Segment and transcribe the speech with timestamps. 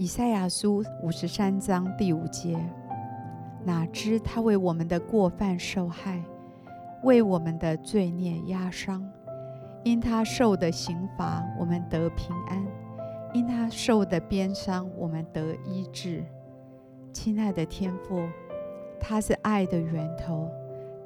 [0.00, 2.58] 以赛亚书五十三章第五节，
[3.66, 6.24] 哪知他为我们的过犯受害，
[7.02, 9.06] 为我们的罪孽压伤。
[9.84, 12.64] 因他受的刑罚，我们得平安；
[13.34, 16.24] 因他受的鞭伤，我们得医治。
[17.12, 18.26] 亲爱的天父，
[18.98, 20.48] 他是爱的源头，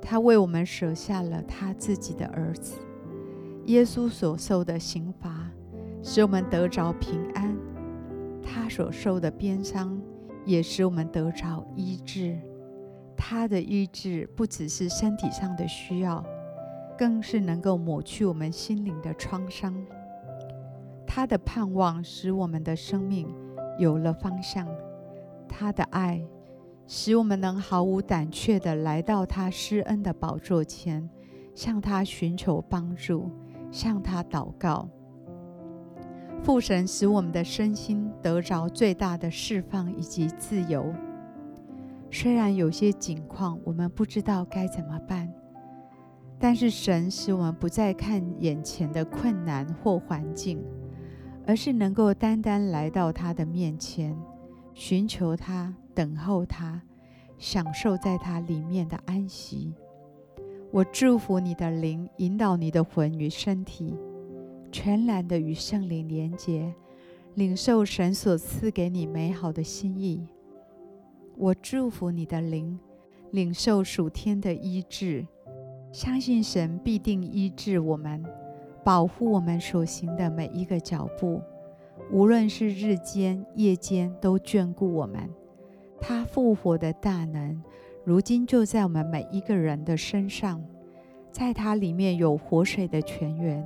[0.00, 2.76] 他为我们舍下了他自己的儿子。
[3.64, 5.50] 耶稣所受的刑罚，
[6.00, 7.33] 使我们得着平安。
[8.54, 10.00] 他所受的鞭伤，
[10.46, 12.38] 也使我们得着医治。
[13.16, 16.24] 他的医治不只是身体上的需要，
[16.96, 19.74] 更是能够抹去我们心灵的创伤。
[21.04, 23.26] 他的盼望使我们的生命
[23.76, 24.68] 有了方向。
[25.48, 26.24] 他的爱
[26.86, 31.10] 使我们能毫无胆怯地来到他施恩的宝座前，
[31.56, 33.28] 向他寻求帮助，
[33.72, 34.88] 向他祷告。
[36.44, 40.92] 父神使我们的身心得着最大的释放以及自由。
[42.10, 45.32] 虽然有些境况我们不知道该怎么办，
[46.38, 50.62] 但是神使我们不再看眼前的困难或环境，
[51.46, 54.14] 而是能够单单来到他的面前，
[54.74, 56.78] 寻求他，等候他，
[57.38, 59.72] 享受在他里面的安息。
[60.70, 63.96] 我祝福你的灵，引导你的魂与身体。
[64.74, 66.74] 全然的与圣灵连结，
[67.36, 70.26] 领受神所赐给你美好的心意。
[71.36, 72.76] 我祝福你的灵，
[73.30, 75.24] 领受属天的医治，
[75.92, 78.24] 相信神必定医治我们，
[78.82, 81.40] 保护我们所行的每一个脚步，
[82.10, 85.30] 无论是日间、夜间，都眷顾我们。
[86.00, 87.62] 他复活的大能，
[88.02, 90.60] 如今就在我们每一个人的身上，
[91.30, 93.64] 在他里面有活水的泉源。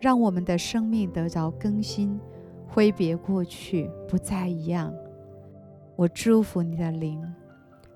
[0.00, 2.20] 让我们的生命得着更新，
[2.68, 4.94] 挥别过去，不再一样。
[5.96, 7.20] 我祝福你的灵，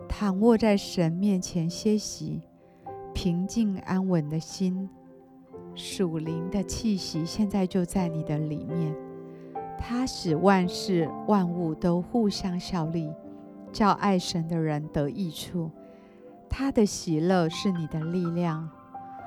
[0.08, 2.42] 躺卧在神面前歇息，
[3.14, 4.88] 平静安稳的心，
[5.74, 8.94] 属灵的气息现在就在你的里面。
[9.78, 13.12] 他使万事万物都互相效力，
[13.72, 15.70] 叫爱神的人得益处。
[16.48, 18.68] 他的喜乐是你的力量。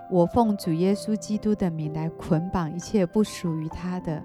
[0.10, 4.24] 我奉主耶稣基督的名来捆绑一切不属于他的，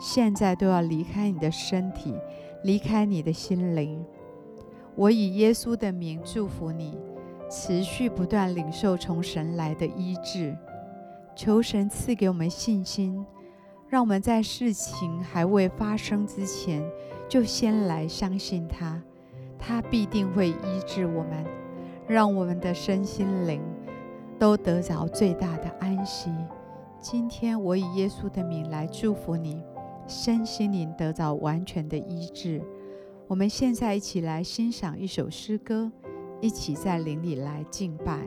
[0.00, 2.14] 现在都要离开你的身体，
[2.62, 4.04] 离开你的心灵。
[4.94, 6.98] 我以耶稣的名祝福你，
[7.50, 10.56] 持续不断领受从神来的医治。
[11.34, 13.24] 求神赐给我们信心，
[13.88, 16.80] 让我们在事情还未发生之前，
[17.28, 19.02] 就先来相信他，
[19.58, 21.44] 他必定会医治我们，
[22.06, 23.60] 让我们的身心灵。
[24.44, 26.30] 都得着最大的安息。
[27.00, 29.62] 今天我以耶稣的名来祝福你，
[30.06, 32.60] 身心灵得着完全的医治。
[33.26, 35.90] 我们现在一起来欣赏一首诗歌，
[36.42, 38.20] 一起在灵里来敬拜。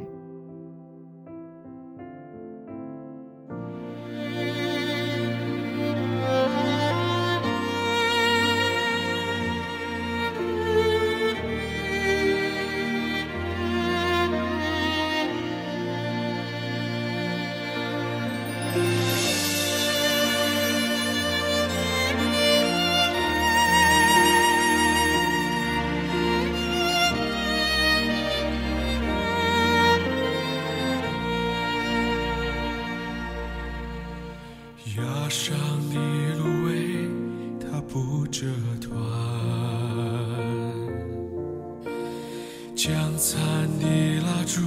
[42.87, 43.37] 将残
[43.79, 43.85] 的
[44.21, 44.61] 蜡烛，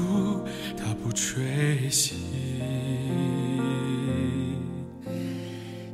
[0.77, 2.13] 它不吹熄。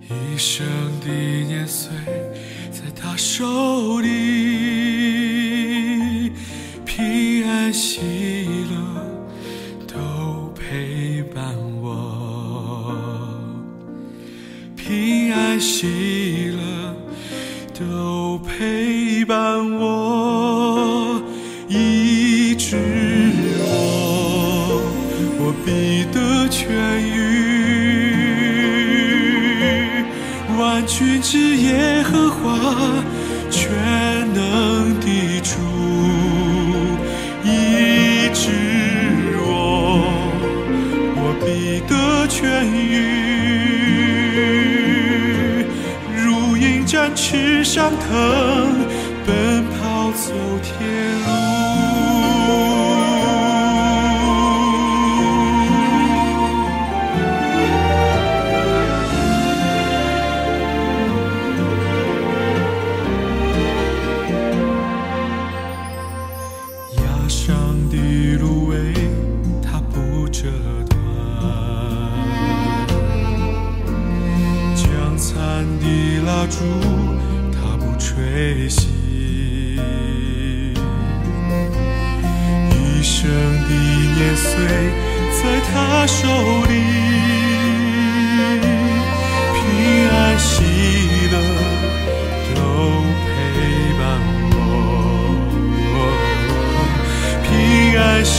[0.08, 0.67] 一生
[1.00, 1.93] 的年岁，
[2.73, 4.08] 在他手里，
[6.84, 8.00] 平安喜
[8.72, 8.76] 乐
[9.87, 12.93] 都陪伴我。
[14.75, 16.93] 平安喜乐
[17.72, 20.06] 都陪伴我，
[26.56, 26.64] 痊
[26.99, 27.12] 愈。
[30.58, 32.58] 万军之耶和华
[33.50, 33.69] 全
[34.32, 35.06] 能的
[35.43, 35.50] 主
[37.44, 37.47] 医
[38.32, 38.49] 治
[39.44, 39.47] 我，
[41.19, 41.47] 我必
[41.87, 41.93] 得
[42.26, 42.97] 痊愈，
[46.17, 48.08] 如鹰展翅上腾，
[49.26, 50.32] 奔跑走
[50.62, 50.73] 天
[51.26, 51.45] 路。
[84.56, 84.64] 醉
[85.37, 86.26] 在他手
[86.64, 86.73] 里，
[89.53, 89.61] 平
[90.08, 90.55] 安喜
[91.31, 91.35] 乐
[92.55, 92.58] 都
[93.23, 93.26] 陪
[93.99, 94.00] 伴
[94.53, 94.55] 我，
[97.44, 97.47] 平
[98.00, 98.35] 安喜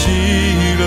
[0.80, 0.82] 乐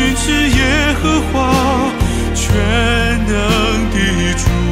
[0.00, 1.92] 信是耶和华，
[2.34, 2.54] 全
[3.26, 3.34] 能
[3.90, 4.69] 的主。